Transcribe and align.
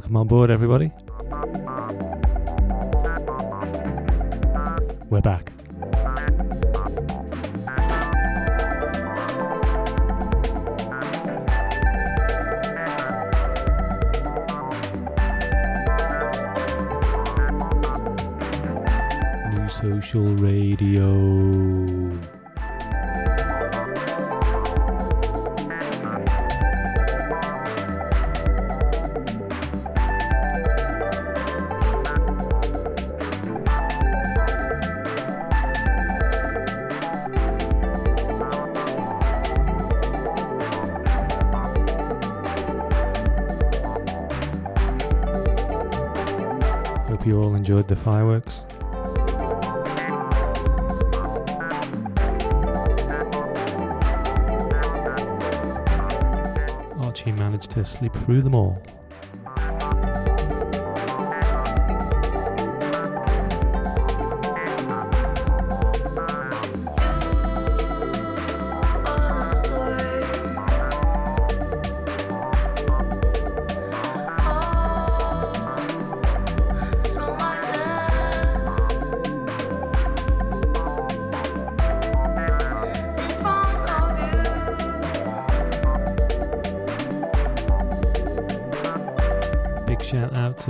Welcome 0.00 0.16
on 0.16 0.28
board, 0.28 0.50
everybody. 0.50 0.90
We're 5.10 5.20
back. 5.20 5.52
New 19.52 19.68
Social 19.68 20.34
Radio. 20.36 21.99
Enjoyed 47.60 47.86
the 47.88 47.94
fireworks. 47.94 48.64
Archie 57.04 57.32
managed 57.32 57.70
to 57.72 57.84
sleep 57.84 58.14
through 58.14 58.40
them 58.40 58.54
all. 58.54 58.82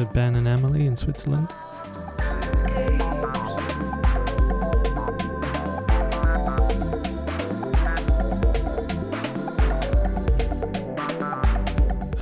To 0.01 0.07
Ben 0.15 0.35
and 0.37 0.49
Emily 0.49 0.87
in 0.87 0.97
Switzerland. 0.97 1.53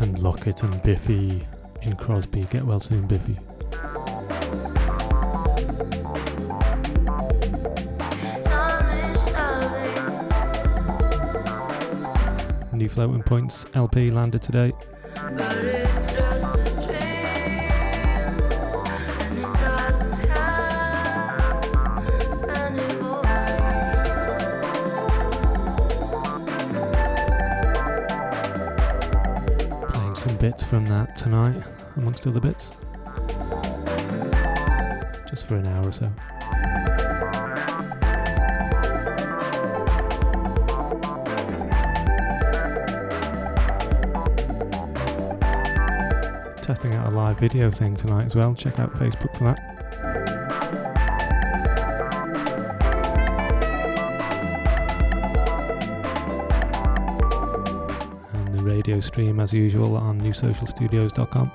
And 0.01 0.19
Lockett 0.19 0.65
and 0.65 0.83
Biffy 0.83 1.47
in 1.83 1.95
Crosby. 1.95 2.47
Get 2.51 2.65
well 2.65 2.81
soon, 2.81 3.07
Biffy. 3.07 3.39
New 12.73 12.89
Floating 12.89 13.23
Points 13.23 13.67
LP 13.75 14.09
landed 14.09 14.43
today. 14.43 14.73
From 30.69 30.85
that 30.85 31.17
tonight, 31.17 31.63
amongst 31.97 32.27
other 32.27 32.41
bits. 32.41 32.73
Just 35.31 35.47
for 35.47 35.57
an 35.57 35.67
hour 35.67 35.89
or 35.89 35.93
so. 35.93 36.11
Testing 46.61 46.93
out 46.93 47.07
a 47.07 47.11
live 47.11 47.39
video 47.39 47.71
thing 47.71 47.97
tonight 47.97 48.27
as 48.27 48.37
well. 48.37 48.55
Check 48.55 48.79
out 48.79 48.91
Facebook 48.91 49.35
for 49.39 49.45
that. 49.45 49.78
Radio 58.89 59.03
stream 59.03 59.39
as 59.39 59.53
usual 59.53 59.99
on 59.99 60.19
newsocialstudios.com. 60.19 61.51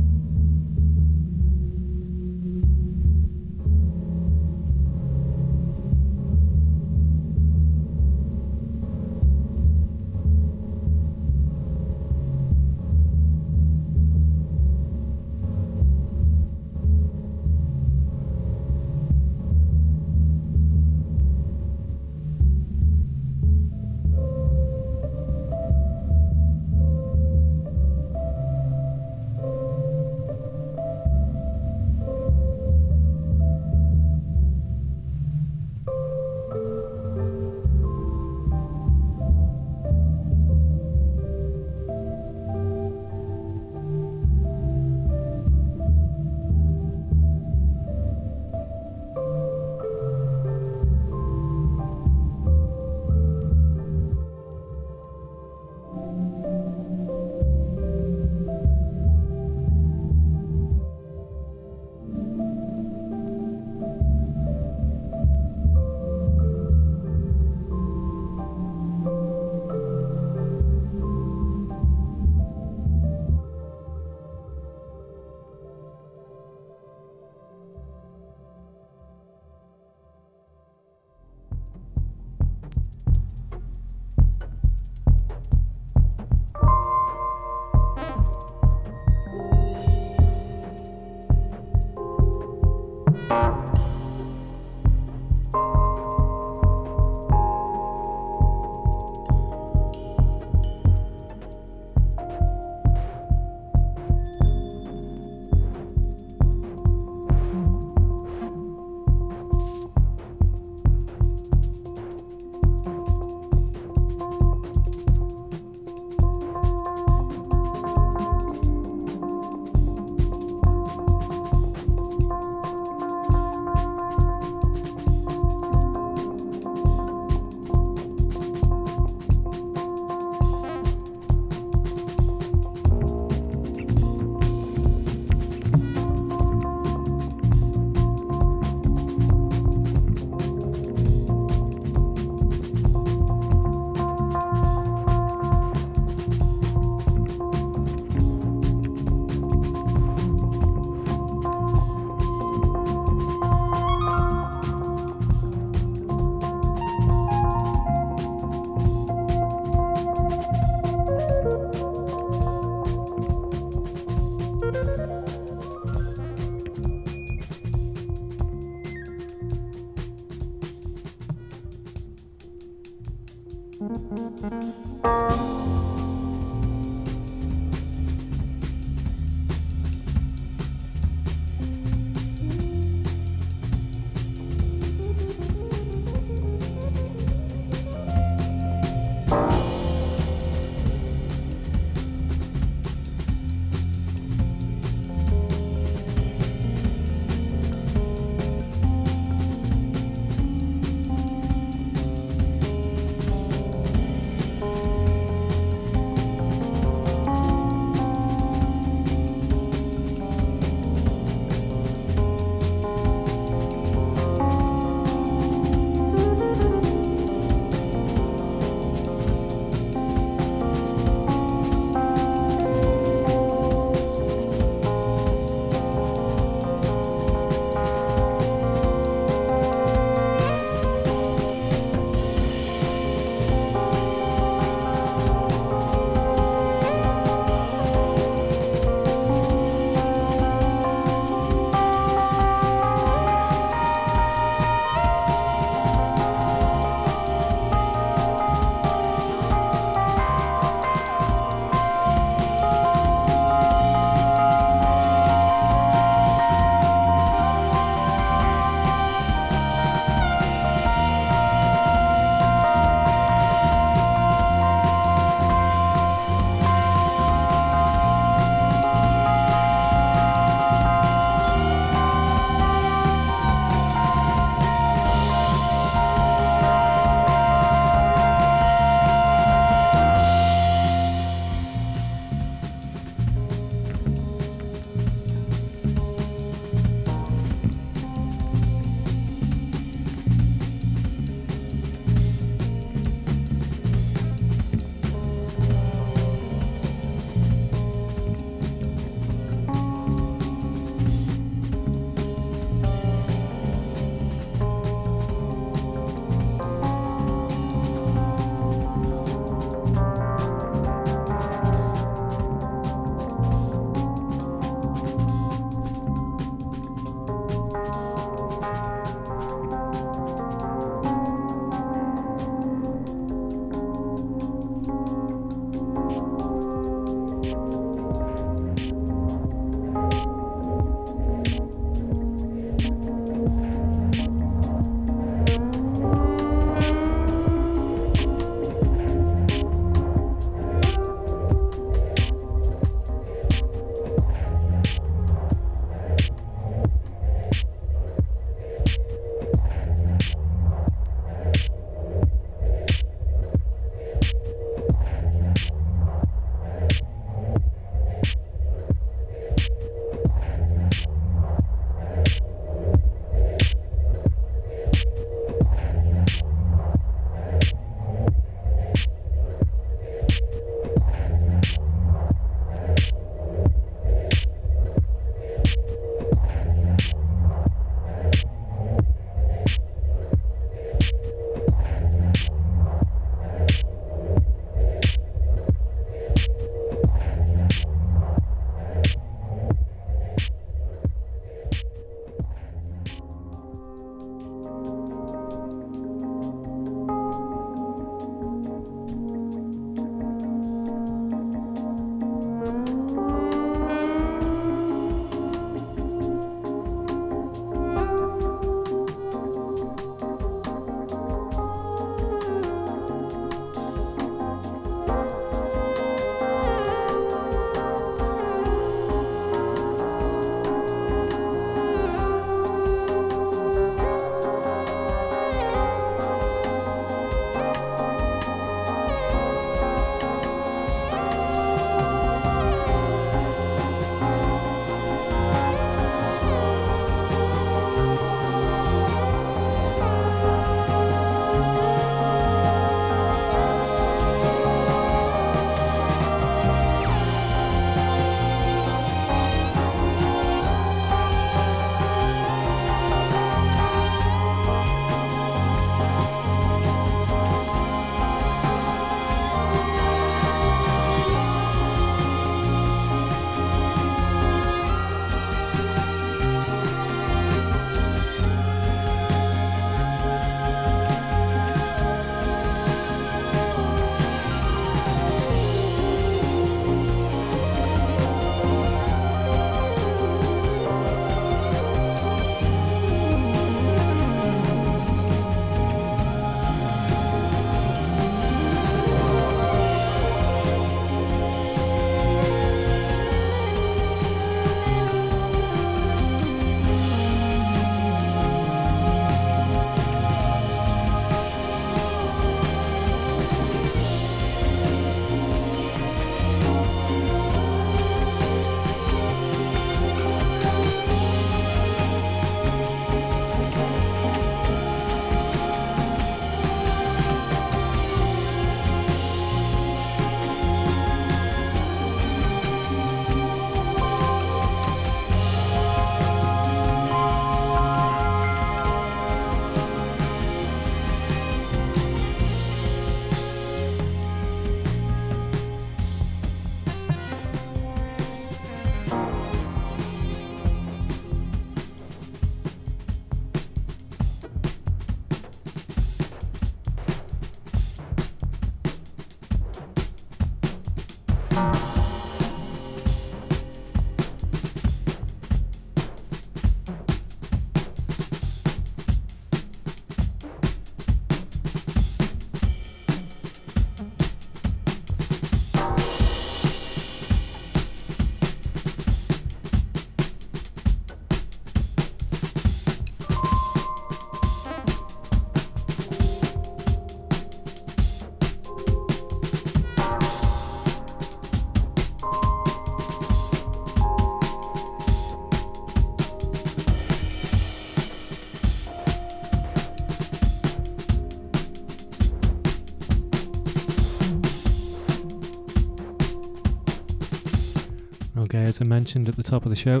Okay, 598.40 598.62
as 598.62 598.80
I 598.80 598.84
mentioned 598.84 599.28
at 599.28 599.36
the 599.36 599.42
top 599.42 599.66
of 599.66 599.70
the 599.70 599.76
show, 599.76 600.00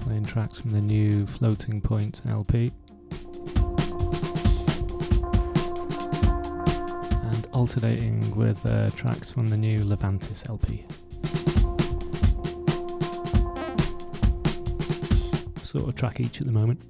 playing 0.00 0.24
tracks 0.24 0.58
from 0.58 0.72
the 0.72 0.80
new 0.80 1.26
Floating 1.26 1.82
Point 1.82 2.22
LP. 2.30 2.72
And 7.30 7.46
alternating 7.52 8.34
with 8.34 8.64
uh, 8.64 8.88
tracks 8.90 9.30
from 9.30 9.48
the 9.48 9.56
new 9.58 9.80
Levantis 9.80 10.48
LP. 10.48 10.86
Sort 15.62 15.86
of 15.86 15.94
track 15.94 16.20
each 16.20 16.40
at 16.40 16.46
the 16.46 16.52
moment. 16.52 16.80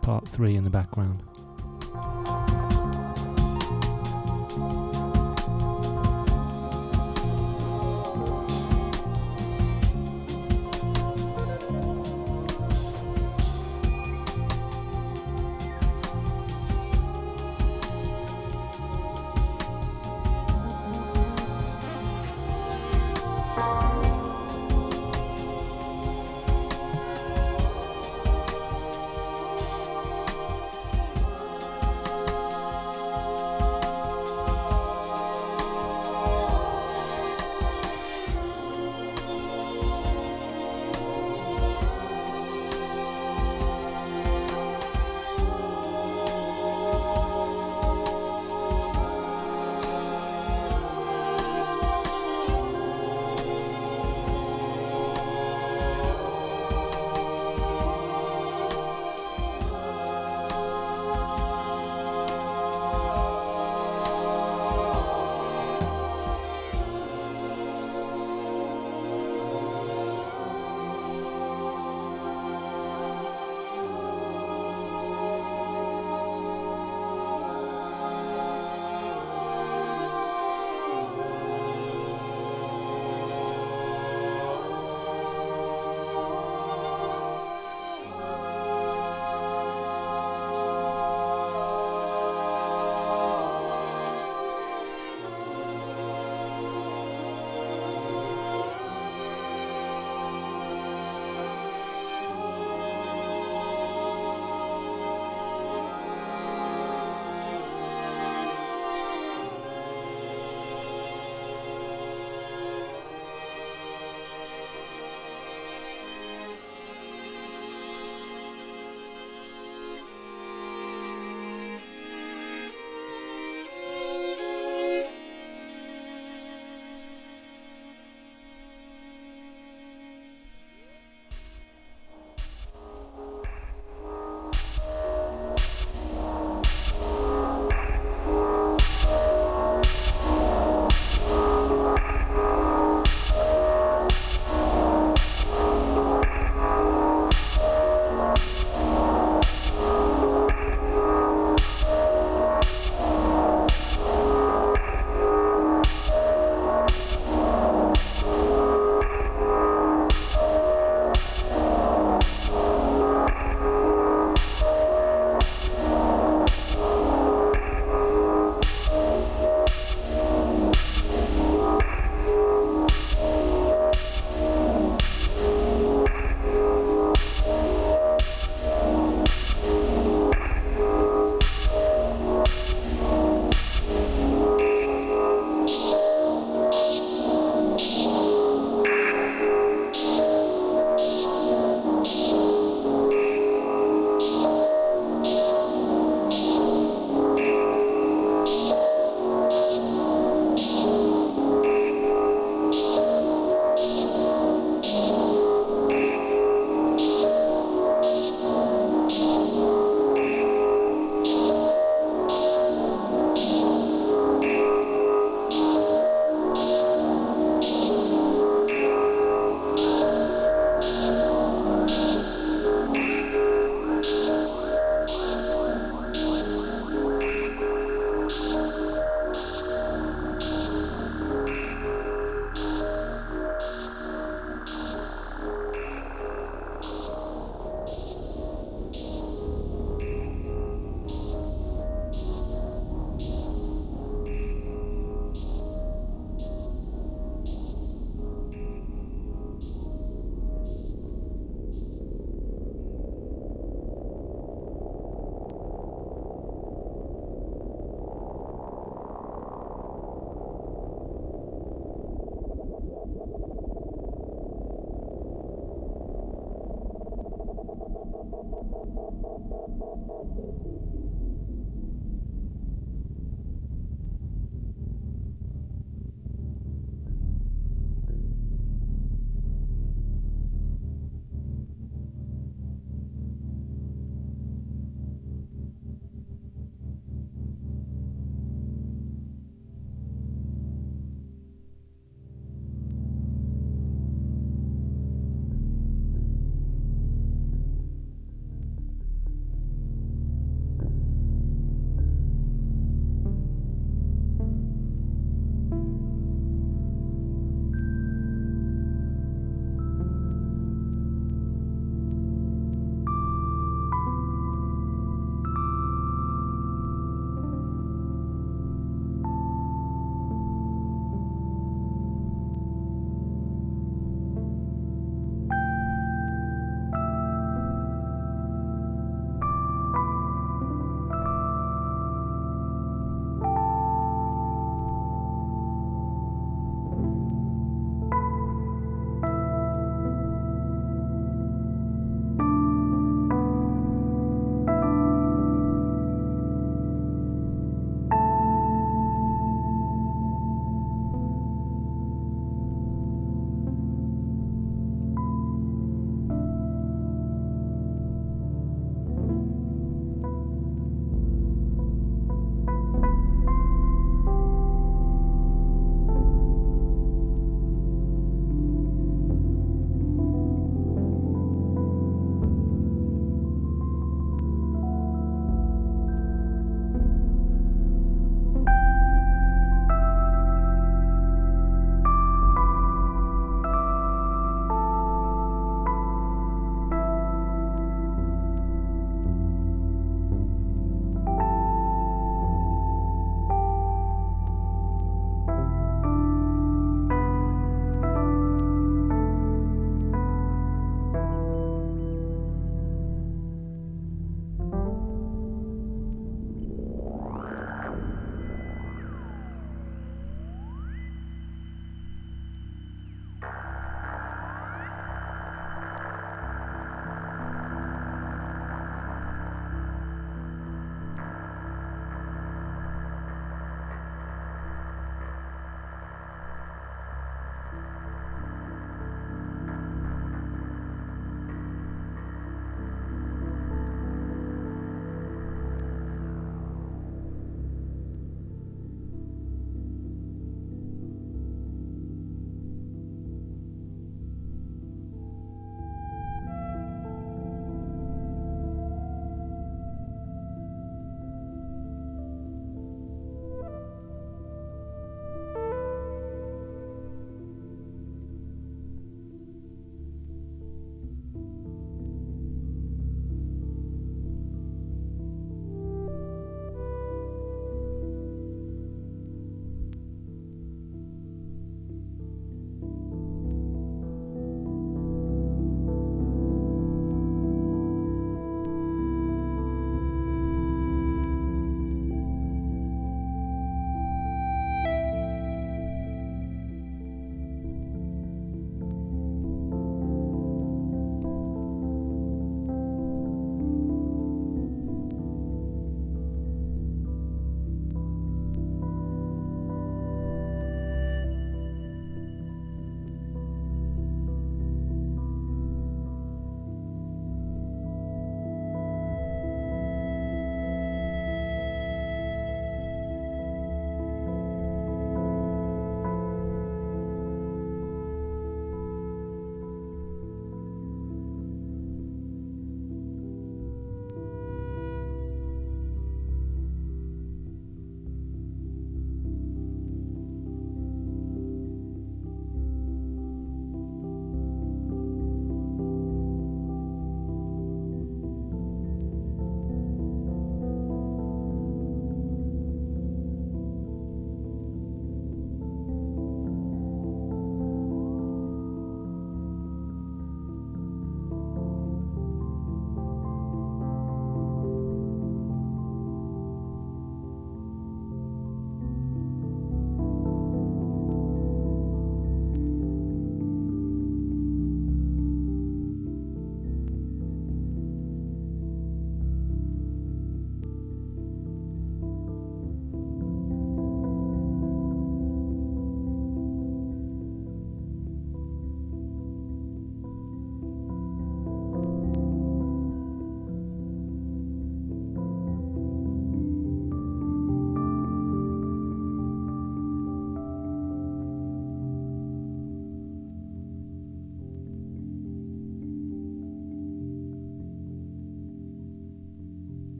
Part 0.00 0.28
3 0.28 0.56
in 0.56 0.64
the 0.64 0.70
background. 0.70 1.22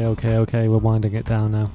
Okay, 0.00 0.08
okay, 0.08 0.36
okay, 0.38 0.68
we're 0.68 0.78
winding 0.78 1.12
it 1.12 1.26
down 1.26 1.50
now. 1.50 1.68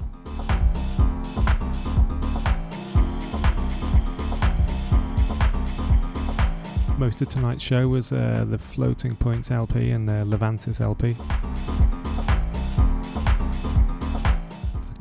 Most 6.98 7.22
of 7.22 7.28
tonight's 7.28 7.64
show 7.64 7.88
was 7.88 8.12
uh, 8.12 8.44
the 8.50 8.58
Floating 8.58 9.16
Points 9.16 9.52
LP 9.52 9.92
and 9.92 10.10
the 10.10 10.24
Levantis 10.26 10.82
LP. 10.82 11.16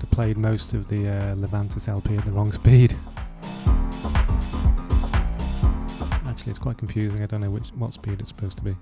I 0.02 0.14
played 0.14 0.36
most 0.36 0.74
of 0.74 0.88
the 0.88 1.08
uh, 1.08 1.34
Levantis 1.34 1.88
LP 1.88 2.18
at 2.18 2.26
the 2.26 2.30
wrong 2.30 2.52
speed. 2.52 2.94
Actually, 6.28 6.50
it's 6.50 6.58
quite 6.58 6.76
confusing. 6.76 7.22
I 7.22 7.26
don't 7.26 7.40
know 7.40 7.48
which 7.48 7.70
what 7.70 7.94
speed 7.94 8.20
it's 8.20 8.28
supposed 8.28 8.58
to 8.58 8.62
be. 8.62 8.76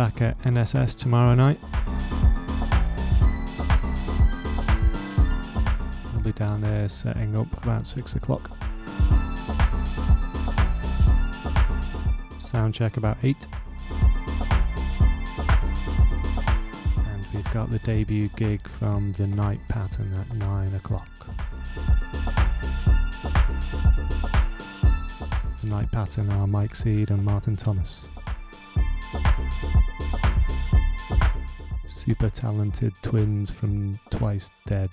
Back 0.00 0.22
at 0.22 0.38
NSS 0.44 0.96
tomorrow 0.96 1.34
night. 1.34 1.58
I'll 6.14 6.22
be 6.22 6.32
down 6.32 6.62
there 6.62 6.88
setting 6.88 7.36
up 7.36 7.62
about 7.62 7.86
six 7.86 8.14
o'clock. 8.14 8.50
Sound 12.40 12.72
check 12.72 12.96
about 12.96 13.18
eight. 13.22 13.46
And 16.96 17.26
we've 17.34 17.52
got 17.52 17.70
the 17.70 17.80
debut 17.84 18.30
gig 18.36 18.66
from 18.66 19.12
the 19.12 19.26
night 19.26 19.60
pattern 19.68 20.14
at 20.14 20.34
nine 20.38 20.74
o'clock. 20.76 21.10
The 25.60 25.66
night 25.66 25.92
pattern 25.92 26.30
are 26.30 26.46
Mike 26.46 26.74
Seed 26.74 27.10
and 27.10 27.22
Martin 27.22 27.54
Thomas. 27.54 28.08
Super 32.10 32.28
talented 32.28 32.92
twins 33.02 33.52
from 33.52 33.96
Twice 34.10 34.50
Dead. 34.66 34.90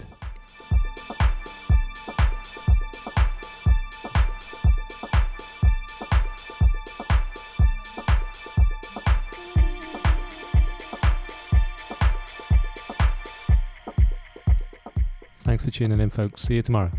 Thanks 15.40 15.66
for 15.66 15.72
tuning 15.72 16.00
in, 16.00 16.12
folks. 16.12 16.44
See 16.44 16.54
you 16.54 16.62
tomorrow. 16.62 16.92